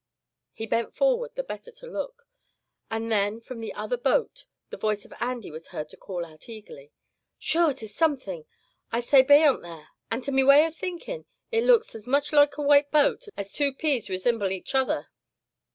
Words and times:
He 0.53 0.65
bent 0.65 0.95
forward 0.95 1.35
the 1.35 1.43
better 1.43 1.69
to 1.73 1.85
look. 1.85 2.25
Just 2.91 3.07
then 3.09 3.39
from 3.39 3.59
the 3.59 3.71
other 3.75 3.97
boat 3.97 4.45
the 4.71 4.75
voice 4.77 5.05
of 5.05 5.13
Andy 5.19 5.51
was 5.51 5.67
heard 5.67 5.89
to 5.89 5.95
call 5.97 6.25
out 6.25 6.49
eagerly: 6.49 6.91
"Sure, 7.37 7.71
'tis 7.71 7.93
something 7.93 8.45
I 8.91 8.99
say 8.99 9.21
beyant 9.21 9.61
there; 9.61 9.89
and 10.09 10.23
to 10.23 10.31
me 10.31 10.43
way 10.43 10.65
of 10.65 10.75
thinkin' 10.75 11.27
it 11.51 11.65
looks 11.65 11.93
as 11.93 12.07
much 12.07 12.33
loike 12.33 12.57
a 12.57 12.63
white 12.63 12.89
boat 12.89 13.27
as 13.37 13.53
two 13.53 13.75
peas 13.75 14.09
resimble 14.09 14.51
aich 14.51 14.73
ither!" 14.73 15.07